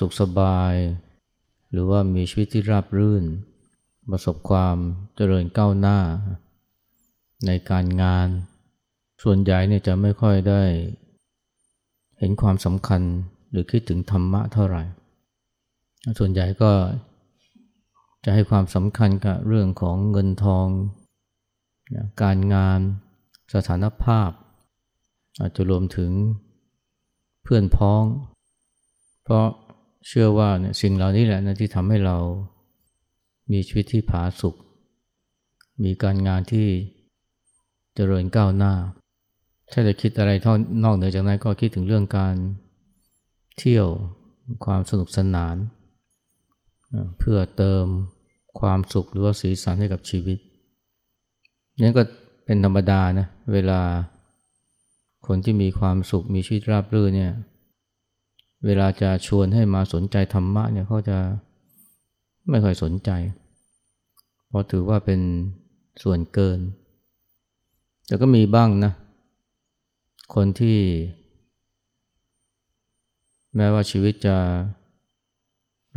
[0.00, 0.74] สุขสบาย
[1.70, 3.24] หรือว่ามีชีวิตที่ราบรื่น
[4.10, 4.76] ประสบความ
[5.16, 5.98] เจริญก้าวหน้า
[7.46, 8.28] ในการงาน
[9.22, 10.62] ส่วนใหญ่เนี่ยจะไม่ค่อยได้
[12.18, 13.02] เห็นความสำคัญ
[13.50, 14.82] หรือคิดถึงธรรมะเท่าไหร่
[16.18, 16.72] ส่วนใหญ่ก็
[18.24, 20.66] จะให้ความสำคัญกับเรื่องของเงินทอง
[22.22, 22.80] การงาน
[23.54, 24.30] สถานภาพ
[25.40, 26.10] อาจจะรวมถึง
[27.42, 28.04] เพื่อนพ้อง
[29.24, 29.46] เพราะ
[30.06, 32.16] เชื่อว่าเนี่ยสิ่งเหล่านี้แหละนะที่ทำให้เรา
[33.52, 34.54] มีชีวิตที่ผาสุก
[35.84, 36.68] มีการงานที่
[37.94, 38.74] เจริญก้าวหน้า
[39.72, 42.34] ถ้าจะคิดอะไรท่อนอกเหนือจากนั้นก็คิดถึงเรื่องการ
[43.58, 43.88] เที่ยว
[44.64, 45.56] ความสนุกสนาน
[47.18, 47.86] เพื่อเติม
[48.60, 50.38] ความสุขหรือว่าสีสันให้กับชีวิต
[51.80, 52.02] นี่ก็
[52.44, 53.80] เป็นธรรมดานะเวลา
[55.26, 57.32] คนที่มีความสุขมีชีวิตราบรื่นเนี่ย
[58.64, 61.18] เวลาจะชวนให้มาสนใจธรรมะเนี่ยเขาจะ
[62.50, 63.10] ไม่ค่อยสนใจ
[64.48, 65.20] เพราะถือว่าเป็น
[66.02, 66.58] ส่วนเกิน
[68.06, 68.92] แต่ก็มีบ้างนะ
[70.34, 70.78] คนที่
[73.56, 74.36] แม้ว่าชีวิตจะ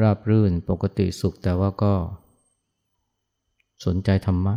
[0.01, 1.93] ราบรื่นปกติสุขแต่ว่าก็
[3.85, 4.55] สนใจธรรมะ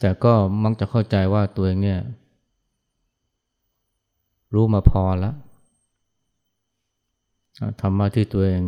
[0.00, 0.34] แต่ก็
[0.64, 2.00] มักจะเข้าใจว่าตัวเองเนี่ย
[4.54, 5.34] รู้มาพอแล้ว
[7.80, 8.62] ธรรมะที่ตัวเอง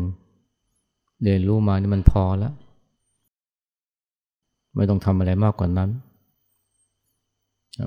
[1.23, 2.55] เรียนรู้มานี่มันพอแล้ว
[4.75, 5.91] ไม่ต้องทำอะไรมากกว่านั้น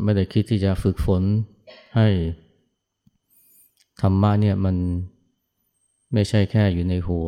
[0.04, 1.24] ไม่ได้คิดที่จะฝึกฝน
[1.96, 2.08] ให้
[4.02, 4.76] ธรรมะเนี่ยมัน
[6.14, 7.28] ไม่ใช่แค่อยู่ในหัว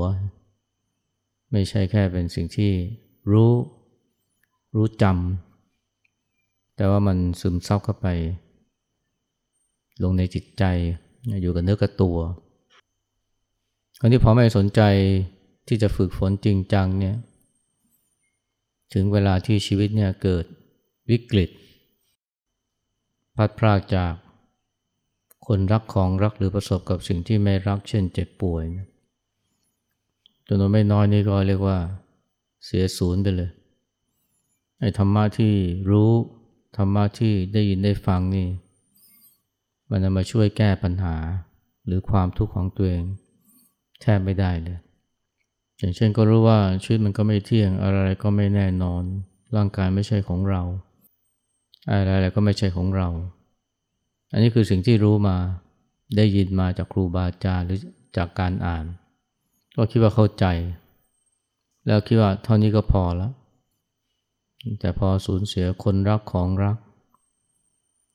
[1.52, 2.72] ไม่ใช่แค่เป็นสิ่งที่
[3.32, 3.52] รู้
[4.76, 8.08] รู้จำแต่ว่ามันซึมซับเข้าไป
[10.04, 10.64] ลงในจิตใจ
[11.42, 12.18] อยู่กับเนื้อกับตัว
[14.04, 14.82] คนที่พอไม่สนใจ
[15.68, 17.16] ที่จะฝึกฝนจริงจังเนี่ย
[18.94, 20.46] ถึงเวลาที่ชีวิตเนี่ยเกิด
[21.10, 21.50] วิกฤต
[23.36, 24.14] พัดพรากจาก
[25.48, 28.64] คนรักของรักหรือประสบกับสิ่งที่ไม่รักเช่นเจ็บป่วย
[30.48, 31.78] จำนวนไม่น้อยนี่ก็เรียกว่า
[32.66, 33.52] เสียศูนย์ไปเลย
[34.80, 35.54] ไอ้ธรรมะที่
[35.92, 36.12] รู้
[36.78, 38.48] ธรรมะที่ได้ยินได้ฟังนี่
[39.90, 41.16] มันจะมาช่วยแก้ปัญหา
[41.86, 43.06] หรือความทุกข์ของตัวเอง
[44.02, 44.78] แทบไม่ได้เลย
[45.78, 49.04] อย่างเช่นก็รู้ว่าชีวิตมันก็ไม่เที่ยง อะไรก็ไม่แน่นอน
[49.56, 50.62] ร่างกายไม่ใช่ของเรา
[51.90, 53.08] อะไรๆก็ไม่ใช่ของเรา
[54.32, 55.38] อันนี้คือสิ่งที่รู้มา
[56.18, 57.80] ได้ยินมาจากครูบาอาจารย์หรือ
[58.18, 58.86] จากการอ่าน
[59.76, 60.46] ก็คิดว่าเข้าใจ
[61.86, 63.32] แล้วคิดว่าเท่านี้ก็พอแล้ว
[64.80, 66.78] แต่พอสูญเสียคนรักของรัก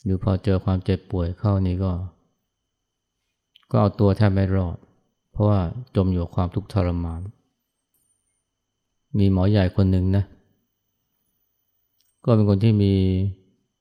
[0.02, 1.92] หรือพอเจอความเจ็บป่วยเข้านี่ก็
[3.70, 4.76] ก็เอาตัวแทบไม่รอด
[5.36, 5.62] เพราะว่า
[5.96, 7.20] จมอยู่ความทุกข์ทรมาน
[9.18, 10.24] มีหมอใหญ่คนหนึ่งนะ
[12.24, 12.94] ก็เป็นคนที่มี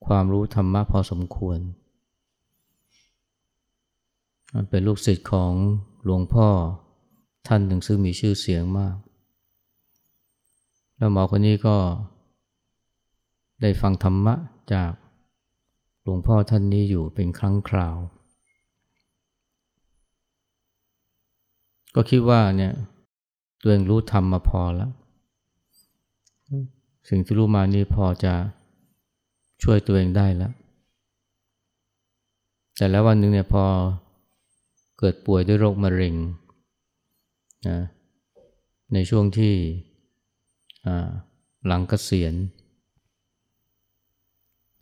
[0.06, 1.58] ความรู้ธรรมะพอสมควร
[4.70, 5.52] เป็นลูกศิษย์ของ
[6.04, 6.48] หลวงพ่อ
[7.46, 8.96] ท่านหนึ่งซึ่งมีชื่อเสียงมาก
[10.96, 11.76] แล้วหมอคนนี้ก็
[13.62, 14.34] ได้ฟังธรรมะ
[14.72, 14.92] จาก
[16.02, 17.96] หลวงพ่อท่านนี้อยู่เป็นครั้งคราว
[21.98, 22.72] ก็คิดว่าเนี่ย
[23.62, 24.90] ตัวเองรู้ธรรมมาพอแล้ว
[27.08, 28.34] สิ่งที่รู้มานี่พอจะ
[29.62, 30.52] ช่วยตัวเองได้แล้ว
[32.76, 33.64] แต่แล้ววันหนึ่งเนี่ยพอ
[34.98, 36.14] เกิดป่วยด้วยโรคมะเร็ง
[37.68, 37.78] นะ
[38.92, 39.54] ในช่วงที่
[41.66, 42.34] หลังกเกษียณ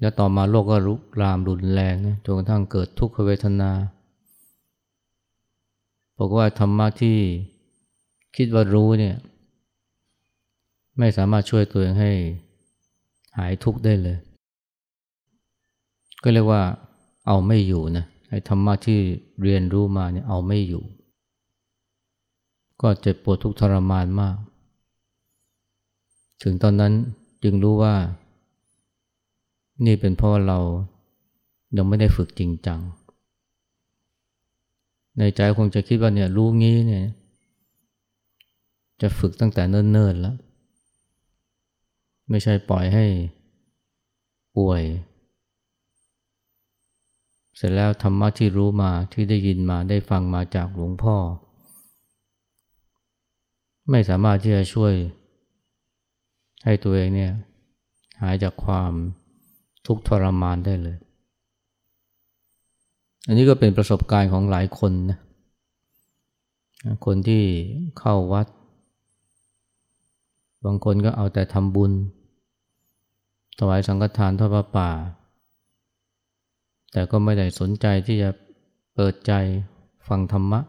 [0.01, 3.71] แล้วต่อมาโรคก็รุกรามรุนแรงนะจนกระทั่งเกิดทุกขเวทนา
[6.19, 7.19] บอกว่าธรรมะที่
[8.37, 9.17] คิดว่ารู้เนี่ย
[10.99, 12.13] ไม่สามารถช่วยตัวเองให้
[13.37, 14.19] หายทุกข์ได้เลย
[16.23, 16.63] ก็เรียกว่า
[17.27, 18.99] เอาไม่อยู่นะไอ้ธรรมะที่
[19.43, 20.85] เรียนรู้มาเนี่ยเอาไม่อยู่
[22.81, 24.37] ก็เจ็บปวดทุกข์ทรมานมาก
[26.43, 26.93] ถึงตอนนั้น
[27.43, 27.95] จึงรู้ว่า
[29.87, 30.59] นี่เป็นเพราะเรา
[31.77, 32.81] ยังไม่ได้ฝึกจริงจัง
[35.19, 37.05] ในใจคงจะคิดว่าเนี่ยรู้งี้เนี่ย
[39.01, 40.37] จะฝึกตั้งแต่เนิ่นๆแล้ว
[42.31, 43.07] ไม่ใช่ปล่อยให้
[44.57, 44.83] ป่วย
[47.57, 51.17] เสร็จแล้วธรรมะที่รู้มาที่ได้ยินมาได้ฟังมาจากหลวงพ่อ
[53.91, 54.93] ไม่สามารถที่จะช่วย
[56.65, 57.33] ให้ตัวเองเนี่ย
[58.23, 58.93] หายจากความ
[59.87, 60.97] ทุกข์ทรมานได้เลย
[63.27, 65.19] อันนี้ก็เป็นประสบการณ์ของหลายคนนะ
[67.07, 67.43] คนที่
[67.99, 68.47] เข้าวัด
[70.65, 71.93] บางคนก็เอาแต่ทำบุญ
[73.59, 74.91] ถวายสังฆทานทอดพระป่า
[76.93, 78.31] แต่ก็ไม่ได้สนใจที่จะ
[78.95, 79.33] เปิดใจ
[80.09, 80.61] ฟังธรรมะ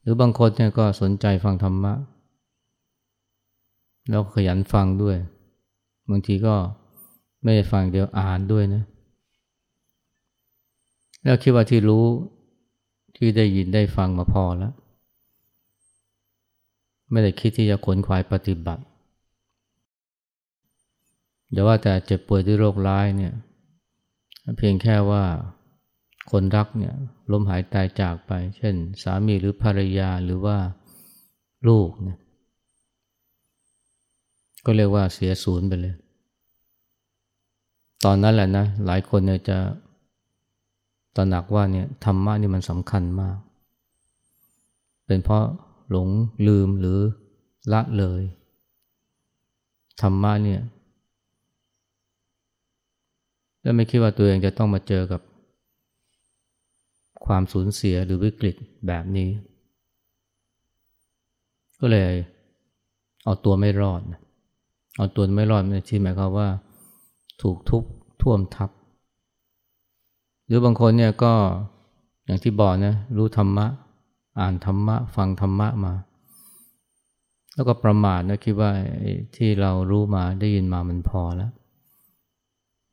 [0.00, 1.92] หรือบางคนเนี่ยก็สนใจฟังธรรมะ
[4.08, 5.16] แล้วขยันฟังด้วย
[6.10, 6.54] บางทีก็
[7.42, 8.84] ไม่ได้ฟังเดียวอ่านด้วยนะ
[11.22, 12.04] แล้วคิดว่าที่รู้
[13.16, 14.72] ที่ได้ยินได้ฟังมาพอแล้ว
[17.10, 18.82] ไม่ได้คิดที่จะขนขวายปฏิบัติ
[21.50, 23.32] อย่าว่าแต่เจ็บป่วยด้วยโรคร้ายเนี่ย
[24.58, 25.24] เพียงแค่ว่า
[26.30, 26.94] คนรักเนี่ย
[27.30, 30.56] ล้มหายตายจากไป เช่น สามีหรือภรรยาหรือว่า
[31.68, 32.18] ลูกเนี่ย
[34.64, 35.94] ก็เรียกว่าเสียศูนย์ไปเลย
[38.04, 39.58] ตอนนั้นแหละนะ หลายคนเนี่ยจะ
[41.18, 43.36] ตระหนักว่าเนี่ยธรรมะนี่มันสำคัญมาก
[45.06, 45.44] เป็นเพราะ
[45.90, 46.08] หลง
[46.46, 46.98] ลืมหรือ
[47.72, 48.22] ละเลย
[50.00, 50.60] ธรรมะเนี่ย
[53.62, 55.20] แล้วไม่คิดว่าตัวเองจะต้องมาเจอกับ
[57.26, 58.56] ความสูญเสียหรือวิกฤต
[58.86, 59.30] แบบนี้
[61.80, 62.12] ก็เลย
[63.24, 64.00] เอาตัวไม่รอด
[64.96, 66.48] เอาตัวไม่รอดในที่หมายความว่า
[67.42, 67.82] ถูกทุบ
[68.22, 68.70] ท่วมทับ
[70.48, 71.32] หรือบางคนเนี่ยก็
[72.24, 73.66] อย่างที่บอกนะรู้ธรรมะ
[74.40, 75.94] อ่านธรรมะ ฟังธรรมะมา
[77.54, 78.70] แล้วก็ประมาทนะคิดว่า
[79.36, 81.52] ที่เรารู้มาได้ยินมามันพอแล้ว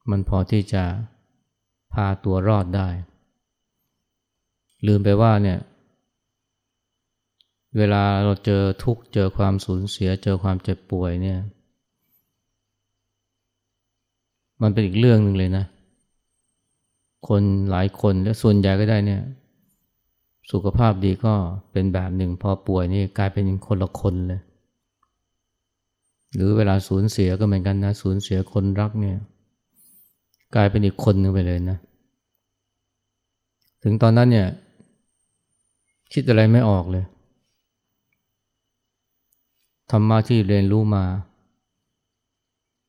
[0.09, 0.83] มันพอที่จะ
[1.93, 2.87] พาตัวรอดได้
[4.87, 5.59] ลืมไปว่าเนี่ย
[7.77, 11.39] เวลาเราเจอทุกข์เจอความสูญเสีย เจอความเจ็บป่วยเนี่ย
[14.61, 15.65] มันเป็นอีกเรื่องหนึ่งเลยนะ
[17.27, 19.21] คนหลายคนและส่วนใหญ่ก็ได้เนี่ย
[20.51, 21.33] สุขภาพดีก็
[21.71, 24.41] เป็นแบบหนึ่ง พอป่วยนี่กลายเป็นคนละคนเลย
[26.33, 29.17] หรือเวลาสูญเสียก็เหมือนกันนะ สูญเสียคนรักเนี่ย
[30.55, 31.77] กลายเป็นอีกคนหนึ่งไปเลยนะ
[33.83, 34.47] ถึงตอนนั้นเนี่ย
[36.13, 37.05] คิดอะไรไม่ออกเลย
[39.91, 41.03] ธรรมะที่เรียนรู้มา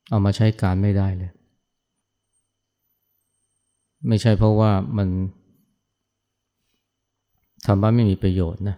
[0.08, 1.30] เอามาใช้การไม่ได้เลย
[4.08, 5.08] ไม่ใช่เพราะว่ามัน
[7.66, 8.76] ธรรมะไม่มีประโยชน์นะ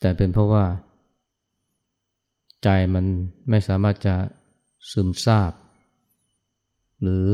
[0.00, 0.64] แต่เป็นเพราะว่า
[2.62, 3.04] ใจมัน
[3.50, 4.14] ไม่สามารถจะ
[4.90, 5.52] ซึมซาบ
[7.02, 7.24] หรือ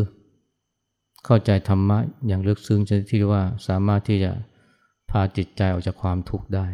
[1.24, 4.32] เข้าใจธรรมะอย่างลึกซึ้งจนที่ว่าสามารถที่จะ
[5.10, 6.66] พาจิตใจออกจากความทุกข์ได้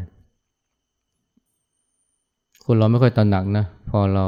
[2.64, 4.26] คนเราไม่ค่อยตระหนักนะ พอเรา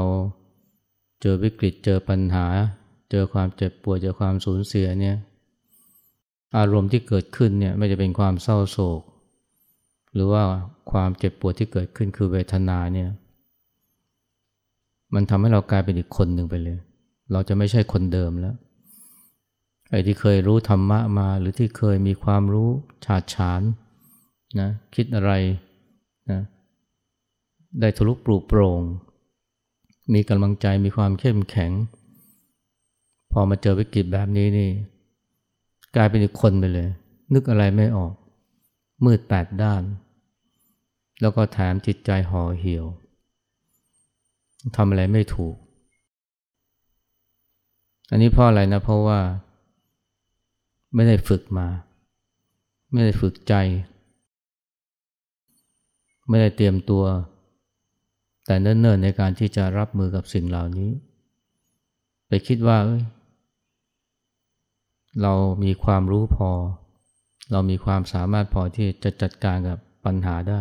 [1.21, 2.45] เจอวิกฤตเจอปัญหา
[3.11, 5.15] เจอความเจ็บปวดเจอความสูญเสียเนี่ย
[6.57, 9.01] อารมณ์ที่เกิดขึ้นเนี่ยไม่จะเป็นความเศร้าโศก
[10.13, 10.43] หรือว่า
[10.91, 13.09] ความเจ็บปวดที่เกิดขึ้นคือเวทนาเนี่ย
[15.13, 16.79] มันทำให้เรากลายเป็นอีกคนหนึ่งไปเลย
[17.31, 18.55] เราจะไม่ใช่คนเดิมแล้ว
[19.89, 22.69] ไอ้ที่เคยรู้ธรรมะมาหรือที่เคยมีความรู้
[23.05, 23.61] ฉาดฉาน
[24.59, 25.31] นะคิดอะไร
[26.31, 26.41] นะ
[27.79, 28.81] ได้ทะลุปลุกโปร่ง
[30.13, 31.71] มีกำลังใจมีความเข้มแข็ง
[33.31, 34.69] พอมาเจอวิกฤตแบบนี้นี่
[35.95, 36.89] กลายเป็นอีกคนไปเลย
[37.33, 38.13] นึกอะไรไม่ออก
[39.05, 39.83] มืดแปดด้าน
[41.21, 42.85] แล้วก็แถมจิตใจห่อเหี่ยว
[44.75, 45.55] ทำอะไรไม่ถูก
[48.09, 49.19] อันนี้เพราะอะไรนะ เพราะว่า
[50.95, 51.67] ไม่ได้ฝึกมา
[52.91, 53.53] ไม่ได้ฝึกใจ
[56.29, 57.03] ไม่ได้เตรียมตัว
[58.45, 60.91] แต่เนิ่นๆในการที่จะรับมือกับสิ่งเหล่านี้
[62.27, 62.77] ไปคิดว่า
[65.21, 66.49] เรามีความรู้พอ
[67.51, 70.59] เรามีความสามารถพอที่จะจัดการกับปัญหาได้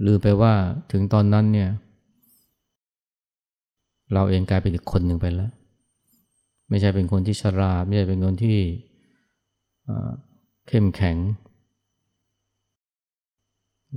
[0.00, 0.54] หรือไปว่า
[0.92, 1.70] ถึงตอนนั้นเนี่ย
[4.12, 5.52] เราเองกลายเป็นอีกคนหนึ่งไปแล้ว
[6.68, 8.58] ไม่ใช่เป็นคนที่ฉลาดไม่ใช่เป็นคนที่
[10.68, 11.16] เข้มแข็ง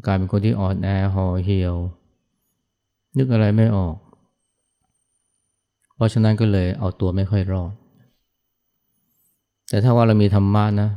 [0.06, 1.76] กลายเป็นคนที่อ่อนแอห่อเหี่ยว
[3.18, 3.96] นึกอะไรไม่ออก
[5.96, 7.72] เพราะฉะนั้นก็เลยเอาตัวไม่ค่อยรอด
[9.72, 10.90] แต่ถ้าว่าเรามีธรรมะนะ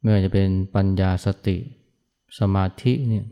[0.00, 1.56] ไม่ว่าจะเป็นปัญญาสติ
[2.38, 3.26] สมาธิเนี่ย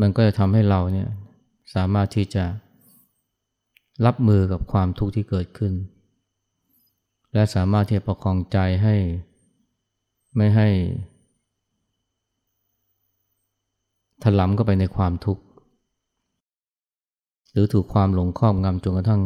[0.00, 1.08] มันก็จะทำให้เราเนี่ย
[1.74, 2.44] สามารถที่จะ
[4.06, 5.72] รับมือกับความทุกข์ที่เกิดขึ้น
[7.32, 8.96] และสามารถที่จะประคองใจให้
[10.36, 10.68] ไม่ให้
[14.22, 15.42] ถลำเข้าไปในความทุกข์
[17.50, 19.22] หรือถูกความหลงครอบงำจนกระทั่ง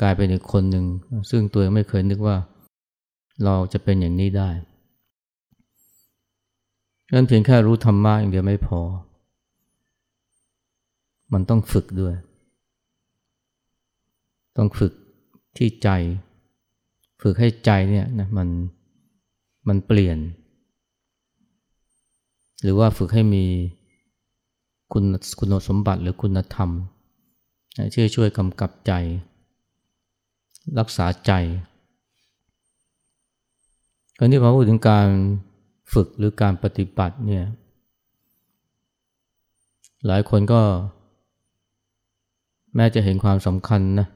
[0.00, 0.84] กลายเป็นอีกคนหนึ่ง
[1.30, 2.36] ซึ่งตัวเองไม่เคยนึกว่า
[3.44, 4.50] เราจะเป็นอย่างนี้ได้
[7.12, 8.80] งั้นเพียงแค่รู้ธรรมะอย่างเดียวไม่พอ
[11.32, 12.14] มันต้องฝึกด้วย
[14.56, 14.92] ต้องฝึก
[15.56, 15.88] ที่ใจ
[17.22, 18.48] ฝึกให้ใจเนี่ยนะมัน
[19.68, 20.18] มันเปลี่ยน
[22.62, 23.44] หรือว่าฝึกให้มี
[24.92, 25.04] คุณ
[25.38, 26.70] คุณสมบัติหรือคุณธรรม
[27.92, 28.92] ที่ช่วยกำกับใจ
[30.78, 31.32] รักษาใจ
[34.18, 35.08] คราวนี้พอพูดถึงการ
[35.92, 37.44] ฝึกหรือการปฏิบัติเนี่ย
[40.06, 40.60] หลายคนก็
[42.76, 44.06] แม้จะเห็นความสำคัญนะ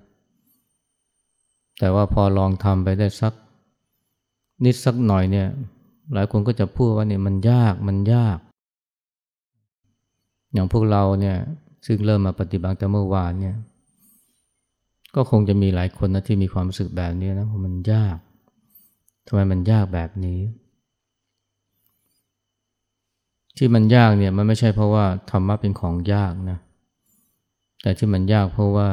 [1.78, 3.32] แต่ว่าพอลองทำไปได้สัก
[4.64, 5.48] นิดสักหน่อยเนี่ย
[6.14, 8.38] หลายคนก็จะพูดว่าเนี่ยมันยากมันยาก
[10.52, 11.36] อย่างพวกเราเนี่ย
[11.86, 13.56] ซึ่งเริ่มมาปฏิบัติแต่เมื่อวานเนี่ย
[15.14, 18.16] ก็คงจะมีหลายคนนะที่มีความรู้สึกแบบนี้นะว่ามันยาก
[19.26, 20.40] ทำไมมันยากแบบนี้
[23.56, 26.58] ที่มันยากเนี่ยมันไม่ใช่เพราะว่าธรรมะเป็นของยากนะ
[27.82, 28.88] แต่ที่มันยากเพราะว่า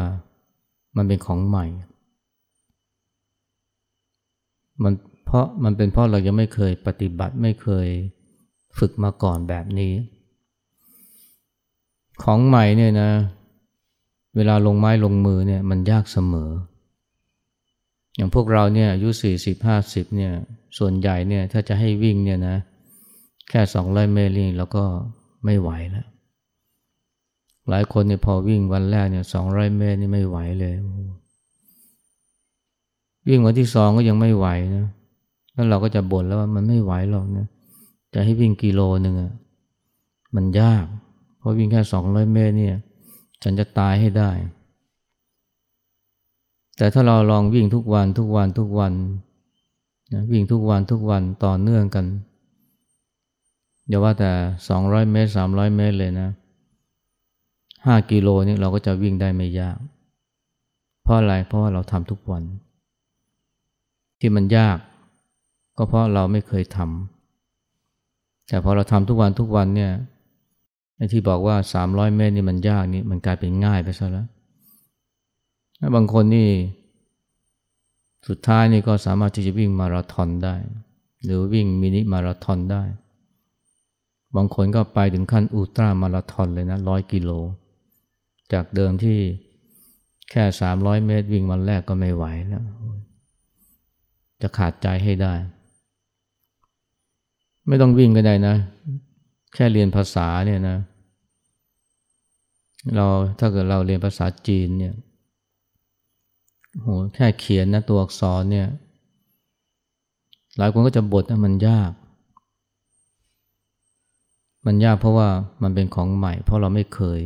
[0.98, 1.66] มันเป็นของใหม่
[4.84, 4.94] มัน
[5.26, 7.88] เพราะมันเป็นเพราะเรายังไม่เคยปฏิบัติไม่เคย
[8.80, 9.94] ฝึกมาก่อนแบบนี้
[12.24, 13.12] ของใหม่เนี่ยนะ
[14.38, 16.52] เวลาลงไม้ลงมือเนี่ยมันยากเสมอ
[18.16, 20.32] อย่างพวกเราเนี่ยอายุสี่สิบห้าสิบเนี่ย
[20.78, 22.56] ส่วนใหญ่เนี่ยถ้าจะให้วิ่งเนี่ยนะ
[23.50, 24.84] แค่สองร้อยเมตรนี่เราก็
[25.46, 26.08] ไม่ไหวแล้ว
[27.70, 30.74] หลายคนเนี่ยพอวิ่งวันแรกเนี่ยสองร้อยเมตรนี่ไม่ไหวเลย
[33.28, 34.86] วิ่งวันที่สองก็ยังไม่ไหวนะ
[35.54, 37.48] แล้วเราก็จะบ่นแล้วว่ามันไม่ไหวหรอกนะ
[38.14, 39.32] จะให้วิ่งกิโลหนึ่งอะ
[40.36, 40.86] มันยาก
[41.38, 42.78] เพราะวิ่งแค่สองร้อยเมตรเนี่ย
[43.44, 44.32] ฉันจะตายให้ได้
[46.78, 48.94] แต่ถ้าเราลองวิ่งทุกวันทุกวันทุกวัน
[50.14, 52.06] นะวิ่งทุกวันทุกวันต่อเนื่องกัน
[53.88, 54.32] อย่าว่าแต่
[54.70, 56.30] สองร้อยเมตรสามร้อยเมตรเลยนะ
[57.86, 59.78] ห้ากิโลนี่เราก็จะวิ่งได้ไม่ยาก
[61.04, 62.44] เพราะอะไร เพราะว่าเราทำทุกวัน
[64.20, 64.78] ที่มันยาก
[65.78, 69.92] ก็เพราะเราไม่เคยทำแต่พอเราทำทุกวันทุกวันเนี่ย
[70.98, 74.28] ไอ้ที่บอกว่าสามร้อยเมตรนี่มันยากนี่มันกลายเป็นง่ายไปซะแล้ว
[75.96, 76.50] บางคนนี่
[78.28, 80.56] สุดท้ายนี่ก็สามารถที่จะวิ่งมาราธอนได้
[81.24, 82.84] หรือวิ่งมินิมาราธอนได้
[84.36, 87.32] บางคนก็ไปถึงขั้นอุลตร้ามาราธอนเลยนะร้อยกิโล
[88.54, 89.20] จากเดิมที่
[90.32, 92.64] แค่สามร้อยเมตร วิ่งวันแรกก็ไม่ไหวแล้ว
[94.42, 95.34] จะขาดใจให้ได้
[97.68, 98.56] ไม่ต้องวิ่งก็ได้นะ
[99.54, 100.78] แค่เรียนภาษาเนี่ยนะ
[102.96, 103.06] เรา
[103.40, 104.94] ถ้าเกิดเราเรียนภาษาจีนเนี่ย
[106.82, 108.68] โหแค่เขียนนะตัวอักษรเนี่ย
[110.58, 111.92] หลายคนก็จะบทนะมันยาก
[114.66, 115.30] มันยากเพราะว่า
[115.64, 117.20] มันเป็นของใหม่ เพราะเราไม่เคย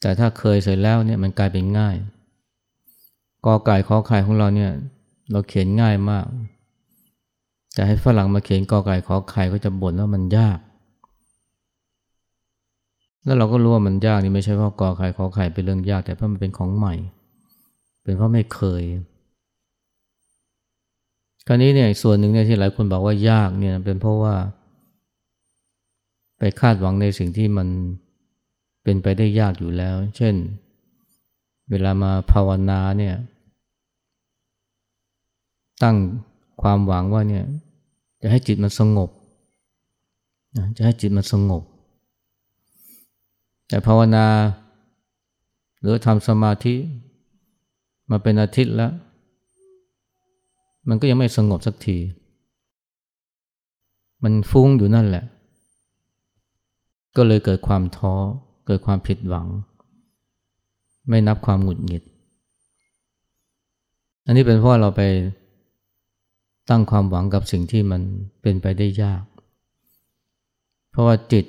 [0.00, 1.96] แต่ถ้าเคยเสร็จแล้วเนี่ยมันกลายเป็นง่าย
[3.44, 4.72] กอไก่ขอไข่ของเราเนี่ย
[5.30, 6.26] เราเขียนง่ายมาก
[7.74, 10.58] แต่ให้ฝรั่งมาเขียนกอไก่ขอไข่ก็จะบ่นว่ามันยาก
[13.24, 16.94] แล้วเราก็รู้ว่ามันยากนี่ไม่ใช่เพราะกอไข่ขอไข่เป็นเรื่องยาก แต่เพราะมันเป็นของใหม่
[18.02, 18.82] เป็นเพราะไม่เคย
[21.46, 24.34] คราวนี้เนี่ยส่วนหนึ่งเนี่ยที่หลายคนบอกว่ายากเนี่ยเป็นเพราะว่า
[26.38, 27.68] ไปคาดหวังในสิ่งที่มัน
[28.84, 30.34] เป็นไปได้ยากอยู่แล้ว เช่น
[31.70, 33.14] เวลามาภาวนาเนี่ย
[35.82, 35.96] ตั้ง
[36.62, 37.44] ความหวังว่าเนี่ย
[38.22, 39.10] จะให้จิตมันสงบ
[40.76, 41.62] จะให้จิตมันสงบ
[43.68, 44.26] แต่ภาวนา
[45.80, 46.74] หรือทำสมาธิ
[48.10, 48.92] มาเป็นอาทิตย์แล้ว
[50.88, 51.98] มันก็ยังไม่สงบสักที
[54.22, 55.24] มันฟุ้งอยู่นั่นแหละ
[57.16, 58.14] ก็เลยเกิดความท้อ
[58.66, 59.46] เกิดความผิดหวัง
[61.08, 62.02] ไม่นับความหงุดหงิด
[64.24, 65.02] อันนี้เป็นเพราะเราไป
[66.70, 68.02] ตั้งความหวังกับสิ่งที่มัน
[68.42, 69.22] เป็นไปได้ยาก
[70.90, 71.44] เพราะว่าจิต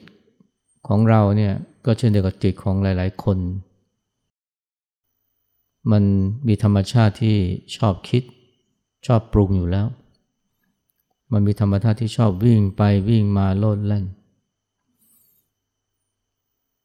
[0.88, 1.53] ของเราเนี่ย
[1.85, 3.38] ก็เช่นเดียวกับจิตของหลาย ๆ คน
[5.91, 6.03] มัน
[6.47, 7.38] มีธรรมชาติที่
[7.77, 8.23] ชอบคิด
[9.07, 9.88] ชอบปรุงอยู่แล้ว
[11.33, 14.05] มันมีธรรมชาติที่ชอบวิ่งไปวิ่งมาโลดแล่น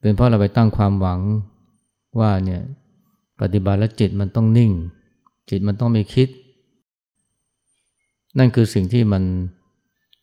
[0.01, 1.21] เป็นเพราะเราไปตั้งความหวัง
[2.21, 2.63] ว่าเนี่ย
[3.41, 4.73] ปฏิบัติแล้วจิตมันต้องนิ่ง
[5.51, 6.29] จิตมันต้องไม่คิด
[8.39, 9.23] นั่นคือสิ่งที่มัน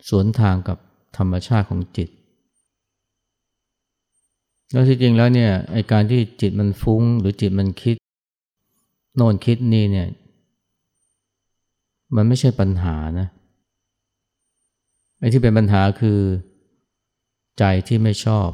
[0.09, 0.77] สวนทางกับ
[1.17, 2.09] ธรรมชาติของจิต
[4.71, 7.95] แล้วที่จริงแล้วเนี่ยไอการที่จิตมันฟุ้งหรือจิตมันคิด
[9.15, 10.07] โน่นคิดนี่เนี่ย
[12.15, 13.27] มันไม่ใช่ปัญหานะ
[15.19, 16.19] ไอ้ที่เป็นปัญหาคือ
[17.59, 18.49] ใจที่ไม่ชอบ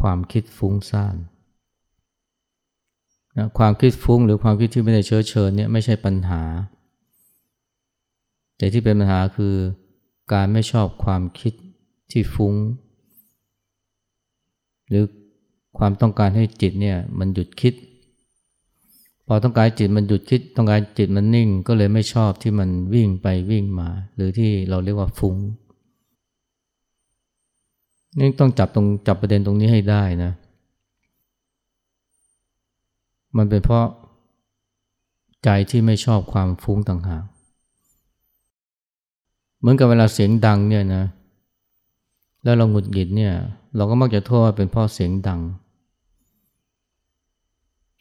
[0.00, 1.16] ความคิดฟุ้งซ่าน
[3.36, 6.42] นะความคิดฟุ้งหรือความคิดที่ไม่ได้เชื้อเชิญเนี่ยไม่ใช่ปัญหา
[8.62, 9.54] แต่ที่เป็นปัญหาคือ
[10.32, 11.54] การไม่ชอบความคิด
[12.10, 12.54] ที่ฟุ้ง
[14.88, 15.04] หรือ
[15.78, 17.74] ความต้องการให้จิตเนี่ยมันหยุดคิด
[19.26, 25.36] พอต้องการจิตมันหยุดคิด ต้องการจิตมันนิ่ง ก็เลยไม่ชอบที่มันวิ่งไปวิ่งมา หรือที่เราเรียกว่าฟุ้ง
[28.18, 30.32] นี่ต้องจับตรงจับประเด็นตรงนี้ให้ได้นะ
[33.36, 33.86] มันเป็นเพราะ
[35.44, 37.24] ใจที่ไม่ชอบความฟุ้งต่างหาก
[39.62, 41.04] เหมือนกับเวลาเสียงดังเนี่ยนะ
[42.44, 43.34] แล้วเราหงุดหงิดเนี่ย
[43.76, 45.40] เราก็มักจะโทษว่าเป็นเพราะเสียงดัง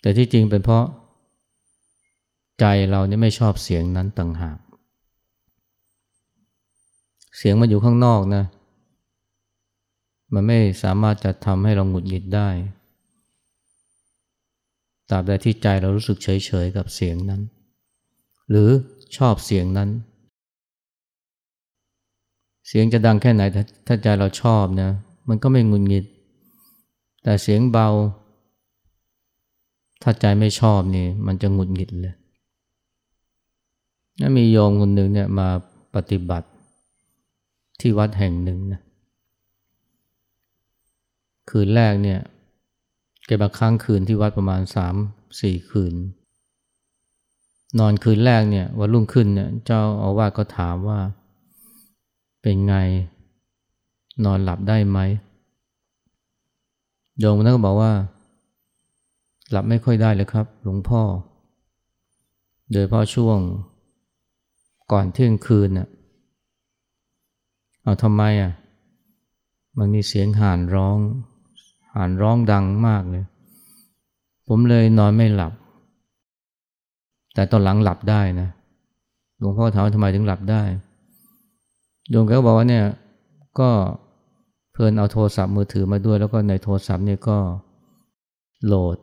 [0.01, 0.85] แต่ที่จริงเป็นเพราะ
[2.59, 4.57] ใจเราเนี่ยไม่ชอบเสียงนั้นต่างหาก
[7.37, 8.43] เสียงมันอยู่ข้างนอกนะ
[10.33, 12.49] มันไม่สามารถจะทำให้เราหงุดหงิดได้
[15.09, 17.41] ตราบใดที่ใจเรารู้สึกเฉยๆกับเสียงนั้น
[18.49, 18.69] หรือ
[19.17, 19.89] ชอบเสียงนั้น
[22.71, 23.41] เสียงจะดังแค่ไหน
[23.87, 24.89] ถ้าใจเราชอบนะ
[25.29, 26.05] มันก็ไม่งุดหงิด
[27.23, 27.87] แต่เสียงเบา
[30.01, 32.15] ถ้าใจไม่ชอบนี่มันจะงุดหงิดเลย
[34.19, 35.47] นมีโยมคนหนึ่งเนี่ยมา
[35.95, 36.47] ปฏิบัติ
[37.79, 38.81] ที่วัดแห่งหนึ่งนะ
[41.49, 42.19] คืนแรกเนี่ย
[43.25, 44.95] แกมาค้างคืนที่วัดประมาณสาม
[45.41, 45.93] สี่คืน
[47.79, 50.99] นอนคืนแรกเนี่ยวันรุ่งขึ้นเนี่ยเจ้าอาวาสก็ถามว่า
[52.41, 52.75] เป็นไง
[54.25, 54.99] นอนหลับได้ไหม
[57.19, 57.91] โยมนั้นก็บอกว่า
[59.51, 61.01] หลับไม่ค่อยได้เลยครับ หลวงพ่อ
[62.71, 63.37] โดยเพราะช่วง
[64.91, 65.87] ก่อนเที่ยงคืนน่ะ
[67.83, 68.51] เอาทำไมอะ
[69.77, 70.97] มันมีเสียงห่านร้อง
[71.93, 73.25] ห่านร้องดังมากเลย
[74.47, 75.53] ผมเลยนอนไม่หลับ
[77.33, 78.49] แต่ตอนหลังหลับได้นะ
[79.39, 80.61] หลวงพ่อถามว่าทำไมถึงหลับได้
[82.11, 82.85] โยมก็บอกว่าเนี่ย
[83.59, 83.69] ก็
[84.71, 87.37] เพื่อนเอาโทรศัพท์มือถือมาด้วย แล้วก็ในโทรศัพท์เนี่ยก็
[88.65, 88.97] โหลด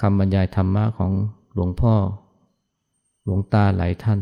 [0.00, 1.12] คำบรรยายธรรมะของ
[1.54, 1.94] หลวงพ่อ
[3.24, 4.20] หลวงตาหลายท่าน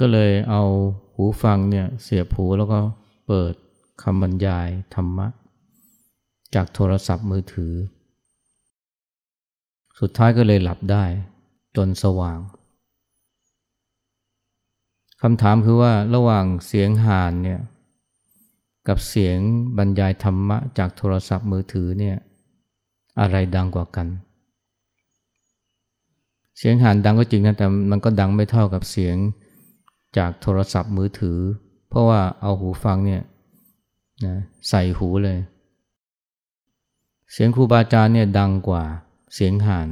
[0.00, 0.62] ก็เลยเอา
[1.14, 2.78] หูฟังเนี่ยเสียบหูแล้วก็
[3.26, 3.52] เปิด
[4.02, 5.26] คำบรรยายธรรมะ
[6.54, 7.74] จากโทรศัพท์มือถือ
[10.00, 11.04] สุดท้ายก็เลยหลับได้
[11.76, 12.38] จนสว่าง
[15.22, 17.60] คำถามคือว่าระหว่างเสียงห่านเนี่ย
[18.88, 19.38] กับเสียง
[19.78, 22.16] บรรยายธรรมะจากโทรศัพท์มือถือเนี่ย
[23.20, 24.06] อะไรดังกว่ากัน
[26.58, 29.16] เสียงห่านดังก็จริงนะแต่มันก็ดังไม่เท่ากับเสียง
[30.18, 31.38] จากโทรศัพท์มือถือ
[31.88, 33.22] เพราะว่าเอาหูฟังเนี่ย
[34.26, 34.36] นะ
[34.68, 35.38] ใส่หูเลย
[37.32, 38.84] เสียงครูบาอาจารย์เนี่ยดังกว่า
[39.34, 39.88] เสียงห่าน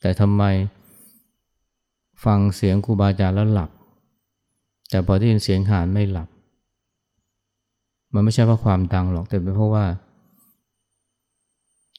[0.00, 0.42] แต่ทำไม
[2.24, 3.70] ฟังเสียงครูบาอาจารย์แล้วหลับ
[4.90, 6.28] แต่พอได้ยินเสียงหานไม่หลับ
[8.14, 9.86] มันไม่ใช่เพราะความดังหรอกแต่เป็นเพราะว่า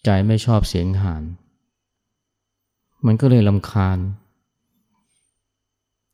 [0.05, 1.23] ใจไม่ชอบเสียงหาน
[3.05, 3.99] มันก็เลยลำคาญ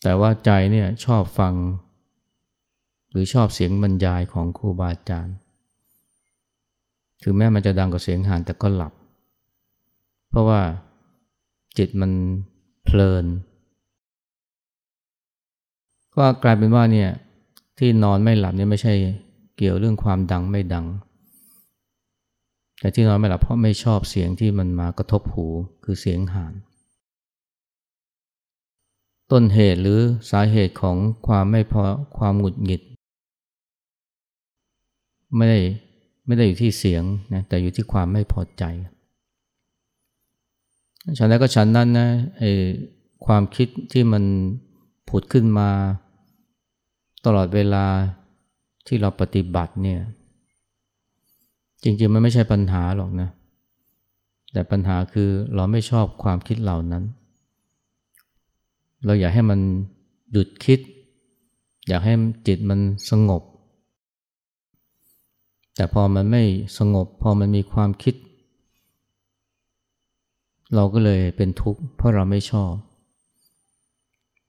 [0.04, 1.54] แต่ว่าใจเนี่ยชอบฟัง
[3.10, 5.36] หรือชอบเสียงบรรยายของครูบาอาจารย์
[7.24, 8.94] ถึงแม้มันจะดังกว่าเสียงหานแต่ก็หลับ
[10.30, 10.62] เพราะว่า
[11.78, 12.12] จิตมัน
[12.86, 13.26] เพลิน
[16.18, 17.10] ก็กลายเป็นว่าเนี่ย
[17.80, 18.94] ที่นอนไม่หลับเนี่ยไม่ใช่
[19.58, 20.86] เกี่ยวเรื่องความดังไม่ดัง
[22.80, 25.46] แต่ที่นอนไม่หลับเพราะไม่ชอบเสียงที่มันมากระทบหู
[25.84, 26.54] คือเสียงห่าน
[29.32, 30.00] ต้นเหตุหรือ
[30.32, 31.84] สาเหตุของความไม่พอ
[32.18, 32.82] ความหงุดหงิด
[35.36, 35.60] ไม่ได้
[36.26, 37.04] ไม่ได้อยู่ที่เสียง
[37.34, 38.64] นะแต่อยู่ที่ความไม่พอใจ
[41.18, 42.44] ฉันนั้นก็ฉันนั้นนะไอ
[43.26, 44.24] ความคิดที่มัน
[45.10, 45.70] ผุดขึ้นมา
[47.28, 47.86] ตลอดเวลา
[48.88, 50.02] ที่เราปฏิบัติเนี่ย
[51.84, 53.30] จริงๆ มันไม่ใช่ปัญหาหรอกนะ
[54.54, 57.04] แต่ปัญหาคือเราไม่ชอบความคิดเหล่านั้น
[59.06, 59.60] เราอยากให้มัน
[60.32, 60.80] หยุดคิด
[61.88, 62.14] อยากให้
[62.48, 63.44] จิตมันสงบ
[65.76, 66.44] แต่พอมันไม่
[66.78, 68.16] สงบ พอมันมีความคิด
[70.76, 72.74] เราก็เลยเป็นทุกข์เพราะเราไม่ชอบ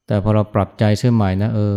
[0.06, 1.76] แต่พอเราปรับใจเชื่อใหม่นะเออ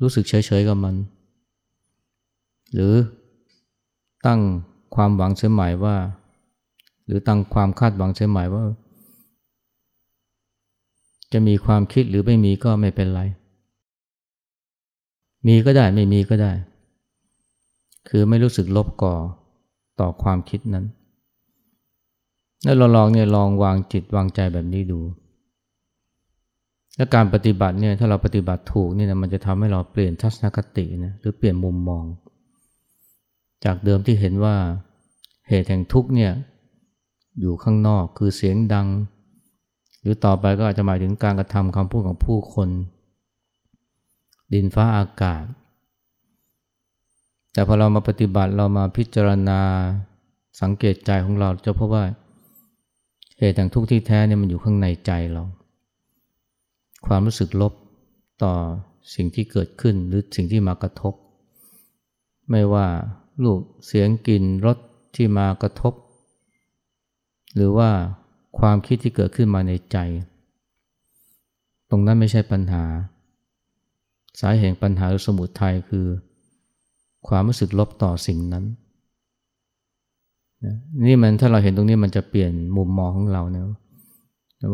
[0.00, 0.94] รู้สึกเฉยๆกับมัน
[2.72, 2.94] หรือ
[4.26, 4.40] ตั้ง
[4.94, 5.96] ความหวังเชื่อใหม่ว่า
[7.06, 8.64] หรือตั้งความคาดหวังเชื่อใหม่ว่า
[11.32, 13.22] จะมีความคิดหรือไม่มีก็ไม่เป็นไร
[15.46, 16.52] มีก็ได้ไม่มีก็ได้
[18.08, 19.14] คือไม่รู้สึกลบก่อ
[20.00, 20.86] ต่อความคิดนั้น
[22.64, 25.00] แล้วเราลองเนี่ยลองวางจิตวางใจแบบนี้ดู
[26.98, 32.04] และการปฏิบัติเนี่ยถ้าเราปฏิบัติถูกเนี่ยนะมันจะทำให้เราเปลี่ยนทัศนคตินะหรือเปลี่ยนมุมมอง
[33.64, 34.56] จากเดิมที่เห็นว่า
[35.48, 36.32] เหตุแห่งทุกเนี่ย
[37.40, 38.88] อยู่ข้างนอกคือเสียงดัง
[40.00, 42.68] หรือต่อไปก็อาจจะหมายถึงการกระทำคำพูดของผู้คน
[44.52, 45.44] ดินฟ้าอากาศ
[47.52, 49.60] แต่พอเรามาปฏิบัติเรามาพิจารณา
[50.60, 52.04] สังเกตใจของเราจะพบว่า
[53.38, 55.42] เหตุแห่งทุกข์ที่แท้เนี่ยมันอยู่ข้างในใจเรา
[57.06, 57.72] ความรู้สึกลบ
[58.42, 58.54] ต่อ
[59.14, 61.14] สิ่งที่เกิดขึ้นหรือสิ่งที่มากระทบ
[62.50, 62.86] ไม่ว่า
[63.42, 64.78] รูปเสียงกลิ่นรส
[65.16, 65.94] ที่มากระทบ
[67.54, 67.90] หรือว่า
[68.58, 69.96] ความคิดที่เกิดขึ้นมาในใจ
[71.90, 72.84] ตรงนั้นไม่ใช่ปัญหา
[74.40, 76.06] สาเหตุปัญหาหรือสมุทัยคือ
[77.28, 78.64] ความรู้สึกลบต่อสิ่งนั้น
[81.06, 83.64] นี่มันถ้าเราเห็นตรงนี้มันจะเปลี่ยนมุมมองของเราเนะ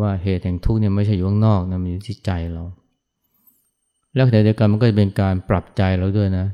[0.02, 2.62] ว่าเหตุแห่งทุกข์เนี่ยไม่ใช่อยู่ข้างนอกนะมันอยู่ที่ใจเรา
[4.14, 6.46] แล้วแต่เดียวกันมันก็จะเป็นการปรับใจเราด้วยนะ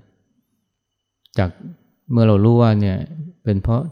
[1.39, 1.51] จาก
[2.11, 2.97] เมื่อเรารู้ว่าเนี่ย
[3.45, 3.83] เป็นเพราะ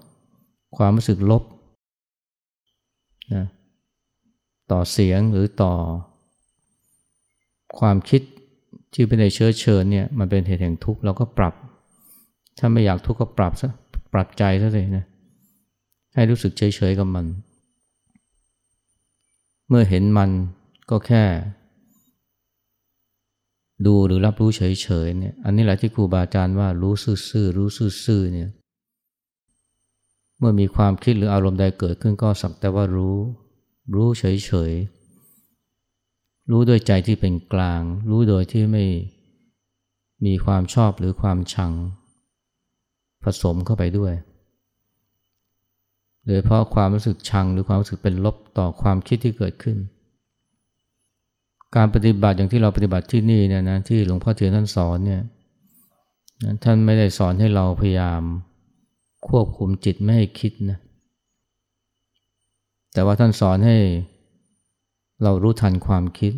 [0.77, 1.42] ความรู้สึกลบ
[3.35, 3.44] นะ
[4.70, 5.72] ต่อเสียงหรือต่อ
[7.79, 8.22] ความคิด
[8.94, 11.55] ที่เป็นในเชื้อเชิญเนี่ยมันเป็นเหตุแห่งทุกข์เราก็ปรับ
[12.59, 13.70] ถ้าไม่อยากทุกข์ก็ปรับซะ
[14.12, 15.05] ปรับใจซะเลยนะ
[16.14, 17.27] ให้รู้สึกเฉยๆกับมัน
[19.69, 20.31] เมื่อเห็นมัน
[20.91, 21.25] ก็แค่
[23.87, 26.95] ดูหรือรับรู้เฉยๆเนี่ยอันนี้แหละที่ครูบาอาจารย์ว่ารู้
[27.29, 27.69] ซื่อๆรู้
[28.05, 28.49] ซื่อๆเนี่ย
[30.39, 33.17] เมื่อมีความคิดหรืออารมณ์ใดเกิดขึ้นก็สักแต่ว่ารู้
[33.95, 38.85] รู้เฉยๆรู้ด้วยใจที่เป็นกลาง รู้โดยที่ไม่
[40.27, 41.73] มีความชอบหรือความชัง
[43.23, 44.15] ผสมเข้าไปด้วย
[46.29, 49.77] โดยเพราะความรู้สึกชังหรือความรู้สึกเป็นลบต่อความคิดที่เกิดขึ้น
[51.77, 55.23] การปฏิบัติอย่างที่เราปฏิบัติที่นี่เนี่ยนะที่หลวงพ่อเทียนท่านสอนเนี่ย
[56.64, 58.23] ท่านไม่ได้สอนให้เราพยายาม
[59.29, 60.79] ควบคุมจิตไม่ให้คิดนะ
[62.93, 63.77] แต่ว่าท่านสอนให้
[65.23, 66.33] เรารู้ทันความคิด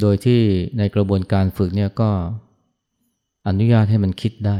[0.00, 0.40] โดยที่
[0.78, 2.10] ในกระบวนการฝึกเนี่ยก็
[3.46, 4.58] อนุญาตให้มันคิดได้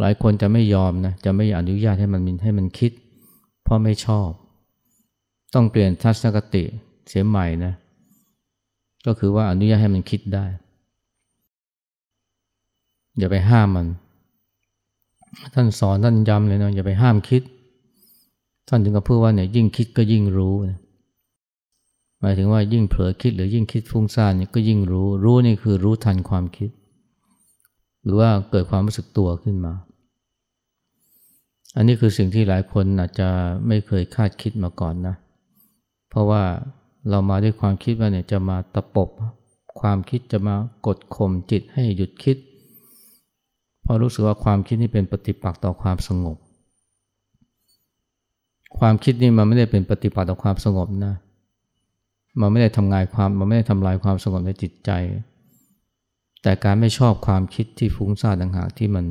[0.00, 2.92] หลายคนจะไม่ยอมนะจะไม่อนุญาตให้มันให้มันคิด
[3.62, 4.30] เพราะไม่ชอบ
[5.54, 6.64] ต้องเปลี่ยนทัศนคติ
[7.08, 7.72] เสียใหม่นะ
[9.06, 10.46] ก็คือว่าอนุญาตให้มันคิดได้
[13.18, 13.86] อย่าไปห้ามมัน
[15.54, 17.42] ท่านสอนท่านย้ำเลยนะอย่าไปห้ามคิด
[18.68, 20.78] ท่านถึงกับพูดว่าเนี่ยยิ่งคิดก็ยิ่งรู้นะ
[22.20, 26.70] หมายถึงว่ายิ่งเผลอคิดหรือยิ่งคิดฟุ้งซ่านเนี่ยก็ยิ่งรู้ รู้นี่คือรู้ทันความคิด
[28.04, 29.72] หรือว่าเกิดความรู้สึกตัวขึ้นมา
[31.76, 33.28] อันนี้คือสิ่งที่หลายคนอาจจะ
[33.66, 35.14] ไม่เคยคาดคิดมาก่อนนะ
[36.10, 36.42] เพราะว่า
[37.10, 39.08] เรามาด้วยความคิดว่าเนี่ยจะมาตะปบ
[39.80, 40.54] ความคิดจะมา
[40.86, 42.36] กดข่มจิตให้หยุดคิด
[43.82, 46.36] เพราะรู้สึกว่าความคิดนี่เป็นปฏิปักษ์ต่อความสงบ
[48.78, 51.14] ความคิดนี่มันไม่ได้เป็นปฏิปักษ์ต่อความสงบนะ
[52.40, 54.90] มันไม่ได้ทำงานความ มันไม่ได้ทำลายความสงบในจิตใจ
[56.42, 59.06] แต่การไม่ชอบความคิดที่ฟุ้งซ่านต่างหากที่มัน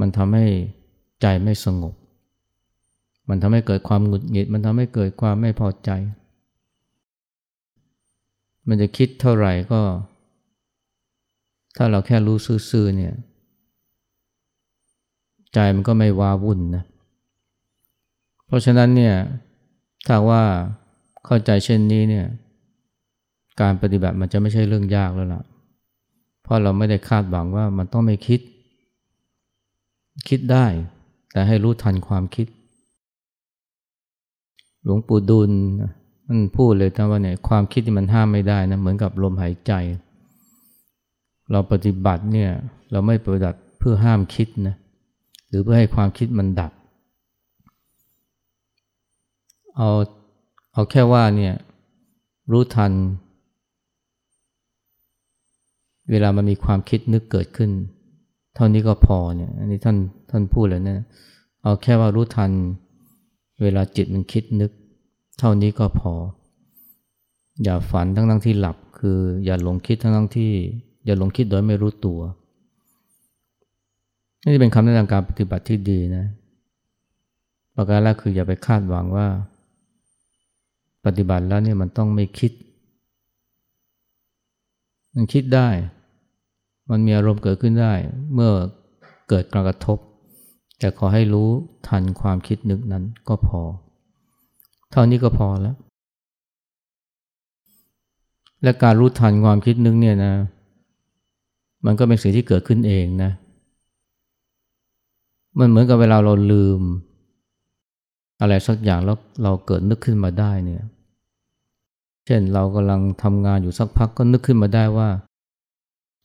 [0.00, 0.46] มันทำให้
[1.22, 1.94] ใจไม่สงบ
[3.28, 5.90] มันทำให้เกิดความหงุดหงิด มันทำให้เกิดความไม่พอใจ
[8.68, 9.80] มันจะคิดเท่าไหร่ก็
[11.76, 12.36] ถ้าเราแค่รู้
[12.70, 13.14] ซื่อๆเนี่ย
[15.54, 16.84] ใจมันก็ไม่ว้าวุ่นนะ
[18.46, 19.14] เพราะฉะนั้นเนี่ย
[20.06, 20.42] ถ้าว่า
[21.26, 22.26] เข้าใจเช่นนี้เนี่ย
[23.60, 25.42] การปฏิบัติมันจะไม่ใช่เรื่องยากแล้วล่ะ
[26.48, 28.40] เพราะเราไม่ได้คาดหวังว่ามันต้องไม่คิด
[30.28, 30.66] คิดได้
[31.32, 32.46] แต่ให้รู้ทันความคิด
[34.84, 35.50] หลวงปู่ดุล
[36.26, 39.72] มันพูดเลยนะว่าเนี่ยความคิดที่มันห้ามไม่ได้นะเหมือนกับลมหายใจ
[41.50, 42.50] เราปฏิบัติเนี่ย
[42.90, 44.76] เราไม่ปฏิบัติเพื่อห้ามคิดนะ
[45.48, 46.72] หรือเพื่อให้ความคิดมันดับ
[49.76, 49.90] เอา
[50.72, 51.54] เอาแค่ว่าเนี่ย
[52.52, 52.92] รู้ทัน
[56.10, 57.70] เวลามันมีความคิดนึกเกิดขึ้น
[58.54, 59.96] เท่านี้ก็พอเนี่ย อันนี้ท่าน
[60.30, 60.98] ท่านพูดเลยนะ
[61.62, 62.50] เอาแค่ว่ารู้ทัน
[63.62, 64.70] เวลาจิตมันคิดนึก
[65.38, 66.12] เท่านี้ก็พอ
[67.62, 70.52] อย่าฝันทั้งทั้งที่หลับ คืออย่าหลงคิดทั้งทั้งที่
[71.06, 72.20] อย่าหลงคิดโดยไม่รู้ตัว
[74.52, 76.24] นี่เป็นคำแนะนำการปฏิบัติที่ดีนะ
[77.76, 79.26] ประการแรกคืออย่าไปคาดหวังว่า
[81.04, 82.52] ปฏิบัติแล้วเนี่ยมันต้องไม่คิด
[85.14, 85.68] มันคิดได้
[86.90, 87.92] มันมีอารมณ์เกิดขึ้นได้
[88.34, 88.52] เมื่อ
[89.28, 89.98] เกิดการกระทบ
[90.78, 91.48] แต่ขอให้รู้
[91.88, 93.60] ทันความคิดนึกนั้นก็พอ
[94.90, 95.76] เท่านี้ก็พอแล้ว
[98.62, 100.34] และการรู้ทันความคิดนึกเนี่ยนะ
[101.84, 103.30] มันก็เป็นสิ่งที่เกิดขึ้นเองนะ
[105.58, 106.80] มันเหมือนกับเวลาเราลืม
[108.40, 110.82] อะไรสักอย่างแล้วเราเกิดนึกขึ้นมาได้เนี่ย
[112.26, 115.08] เช่นเรากำลังทำงานอยู่สักพักก็นึกขึ้นมาได้ว่า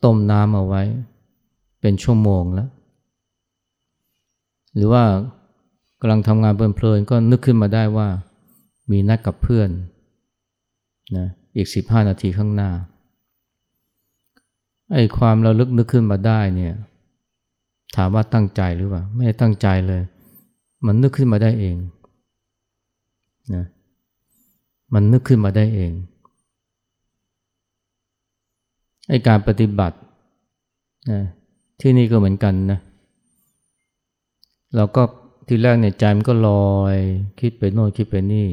[0.03, 0.83] ต้มน้ำเอาไว้
[1.81, 2.69] เป็นชั่วโมงแล้ว
[4.75, 5.03] หรือว่า
[6.01, 8.07] กำลังทำงานเพลินๆก็นึกขึ้นมาได้ว่า
[8.91, 9.69] มีนัดกับเพื่อน
[11.17, 12.71] นะอีกสิบห้านาทีข้างหน้า
[14.93, 16.73] ไอ้ความเราลึกนึกขึ้นมาได้เนี่ย
[17.95, 20.01] ถามว่าตั้งใจหรือเปล่า ไม่ได้ตั้งใจเลย
[20.85, 21.75] มันนึกขึ้นมาได้เอง
[23.55, 23.65] นะ
[24.93, 25.91] มันนึกขึ้นมาได้เอง
[29.09, 29.97] ไอ้การปฏิบัติ
[31.11, 31.19] นะ
[31.81, 32.79] ที่นี่ก็เหมือนกันนะ
[34.75, 35.01] เราก็
[35.47, 36.95] ทีแรกเนี่ยใจมันก็ลอย
[37.39, 38.47] คิดไปโน่นคิดไปนี่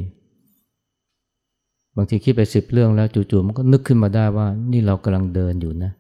[1.97, 5.91] บางทีคิดไปสิบเรื่องแล้วจู่ๆมันก็นึกขึ้นมาได้ว่า นี่เรากำลังเดินอยู่นะ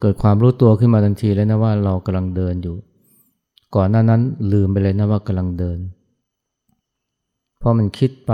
[0.00, 2.76] เกิดความรู้ตัวขึ้นมาทันทีเลยนะว่าเรากำลังเดินอยู่
[3.74, 4.20] ก่อนหน้านั้น
[4.52, 5.78] ลืมไปเลยนะว่ากำลังเดิน
[7.62, 8.32] พราะมันคิดไป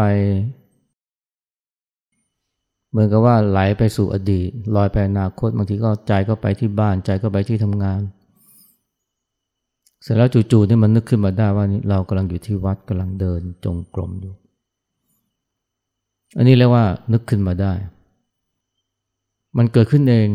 [2.90, 8.01] เหมือนกับว่าไหลไปสู่อดีตลอยไปอนาคตบางทีก็ใจก็ไปที่บ้านใจก็ไปที่ทำงาน
[10.03, 14.35] เสร็จแล้วจู่ๆนี่มันนึกขึ้นมาได้ว่านี่เรากำลังอยู่ที่วัดกำลังเดินจงกรมอยู่
[16.37, 17.72] อันนี้เรียกว่านึกขึ้นมาได้
[19.57, 20.29] มันเกิดขึ้นเอง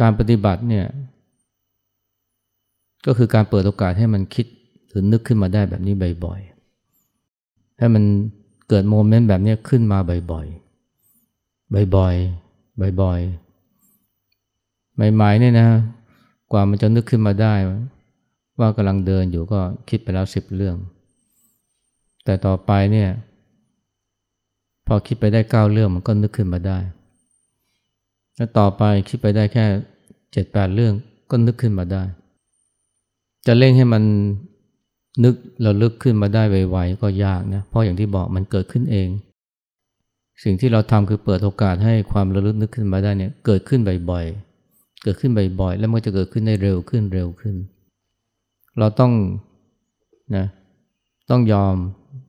[0.00, 0.86] การปฏิบัติเนี่ย
[3.06, 4.46] ก็คือการเปิดโอกาสให้มันคิด
[4.88, 5.94] หรือนึกขึ้นมาได้แบบนี้
[6.24, 8.04] บ่อยๆ ให้มัน
[8.68, 9.98] เกิดโมเมนต์แบบนี้ขึ้นมา
[10.32, 10.65] บ่อยๆ
[11.96, 15.68] บ่อยๆบ่อยๆใหม่ๆเนี่ยนะ
[16.52, 17.54] กว่ามันจะนึกขึ้นมาได้
[18.58, 20.76] ว่ากำลังเดินอยู่ก็คิดไปแล้วสิบเรื่อง
[22.24, 23.10] แต่ต่อไปเนี่ย
[24.86, 26.78] พอคิดไปได้เก้าเรื่องมันก็นึกขึ้นมาได้
[28.36, 29.64] แล้วต่อไปคิดไปได้แค่
[30.32, 30.94] เจ็ดแปดเรื่อง
[31.30, 32.02] ก็นึกขึ้นมาได้
[33.46, 34.02] จะเร่งให้มัน
[35.24, 39.08] นึกเราลึกขึ้นมาได้ไวๆก็ยากนะ เพราะอย่างที่บอกมันเกิดขึ้นเอง
[40.42, 47.56] สิ่งที่เราทำคือเปิดโอกาสให้ความระลึกนึกขึ้นมาได้เนี่ยเกิดขึ้นบ่อยๆ เกิดขึ้นบ่อยๆ แล้วมันจะเกิดขึ้นได้เร็วขึ้นเร็วขึ้น
[48.78, 49.12] เราต้อง
[50.36, 50.46] นะ
[51.30, 51.74] ต้องยอม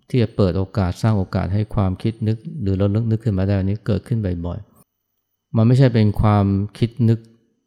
[0.10, 6.46] ที่จะเปิดโอกาสสร้างโอกาสให้ความคิดนึก หรือราลึกนึกขึ้นมาได้นี้เกิดขึ้นบ่อยๆ มันไม่ใช่เป็นความ
[6.78, 7.20] คิดนึก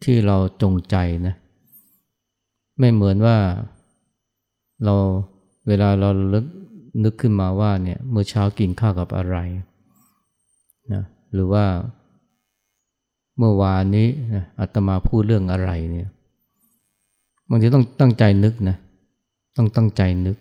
[0.05, 1.35] ที่เราจงใจนะ
[2.79, 3.37] ไม่เหมือนว่า
[4.85, 4.95] เรา
[5.69, 6.47] เวลาเราลึก
[7.05, 9.37] นึกขึ้นมาว่าเนี่ยเมื่อเช้ากินข้าวกับอะไร
[11.33, 11.65] หรือว่า
[13.39, 16.09] เมื่อวานนี้นะอาตมาพูดเรื่องอะไรเนี่ย
[17.51, 18.77] บางทีต้องตั้งใจนึกนะ
[19.57, 20.37] ต้องตั้งใจนึก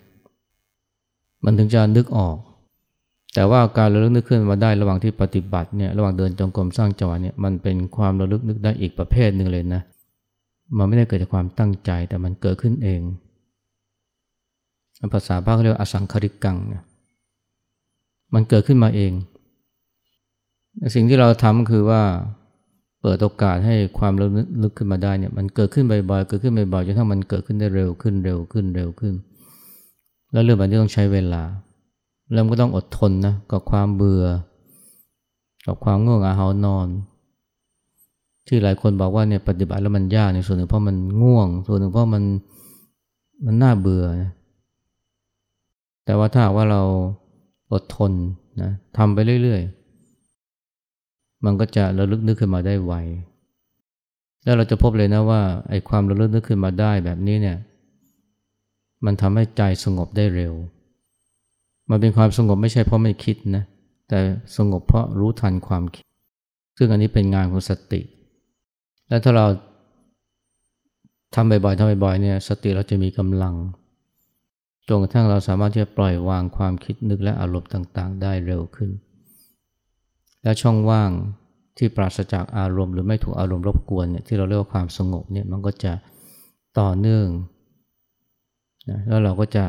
[1.44, 2.36] มันถึงจะนึกออก
[3.34, 9.82] แต่ว่าการระลึกนึกขึ้นมาได้ระหว่างที่ปฏิบัติเนี่ยระหว่างเดินจงกรมสร้างจังหวะเนี่ยมันเป็นความระลึกนึกได้อีกประเภทหนึ่งเลยนะ
[10.76, 13.00] มันไม่ได้เกิดจากความตั้งใจแต่มันเกิดขึ้นเอง
[15.12, 16.82] ภาษาพาคเรียกอสังคริกังเนี่ย
[18.34, 19.12] มันเกิดขึ้นมาเอง
[20.94, 22.02] สิ่งที่เราทำคือว่า
[23.02, 24.28] เปิดโอกาสให้ความระ
[24.62, 29.14] ลึกขึ้นมาได้เนี่ยมันเกิดขึ้นบ่อยๆเกิดขึ้นบ่อยๆจนทั้งมันเกิดขึ้นได้เร็วขึ้นเร็วขึ้นเร็วขึ้น
[30.32, 31.42] แล้วเรื่องแบบนี้ต้องใช้เวลา
[32.32, 34.24] แล้วก็ต้องอดทนนะกับความเบื่อ
[35.66, 36.86] กับความง่วงอาหานอน
[38.46, 42.22] ที่หลายคนบอกว่าเนี่ยปฏิบัติแล้วมันยากในส่วนหนึ่งเพราะมันง่วง ส่วนหนึ่งเพราะมัน
[43.44, 44.30] มันน่าเบื่อนะ
[46.04, 46.82] แต่ว่าถ้าว่าเรา
[47.72, 48.12] อดทน
[48.62, 49.79] นะทำไปเรื่อยๆ
[51.44, 52.92] มันก็จะระลึกนึกขึ้นมาได้ไว
[54.44, 57.58] แล้วเราจะพบเลยนะว่าไอ้ความระลึกนึกขึ้นมาได้แบบนี้เนี่ย
[59.04, 60.54] มันทำให้ใจสงบได้เร็ว
[61.90, 63.64] มันเป็นความสงบไม่ใช่เพราะไม่คิดนะ
[64.08, 64.18] แต่
[64.56, 66.04] สงบเพราะรู้ทันความคิด
[66.76, 68.00] ซึ่งอันนี้เป็นงานของสติ
[69.08, 69.46] และถ้าเรา
[71.34, 73.54] ทำบ่อยๆทำบ่อยๆเนี่ย สติเราจะมีกำลัง
[74.88, 78.90] จนกระทั่งเราสามารถที่จะปล่อยวางความคิดนึกและอารมณ์ต่าง ๆ ได้เร็วขึ้น
[80.42, 81.10] และช่องว่าง
[81.78, 85.92] ที่ปราศจากอารมณ์ หรือไม่ถูกอารมณ์รบกวนเนี่ยที่เราเรียกว่าความสงบเนี่ยมันก็จะ
[86.78, 87.26] ต่อเนื่อง
[88.90, 89.64] นะแล้วเราก็จะ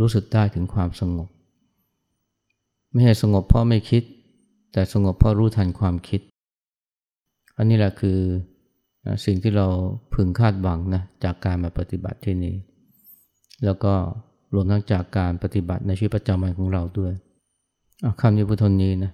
[0.00, 1.28] รู้สึกได้ถึงความสงบ
[2.92, 4.02] ไม่ใช่สงบเพราะไม่คิด
[4.72, 6.20] แต่สงบเพราะรู้ทันความคิด
[7.56, 8.18] อันนี้แหละคือ
[9.24, 9.66] สิ่งที่เรา
[10.14, 12.54] พึงคาดหวังนะจากการมาปฏิบัติที่นี้
[13.64, 13.94] แล้วก็
[14.54, 17.12] รวมทั้งจากการปฏิบัติในชีวิตประจำวันของเราด้วย
[18.20, 19.04] คำนี้พุทธนนี้นะ